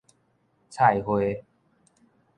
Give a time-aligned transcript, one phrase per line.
[0.71, 1.21] 菜花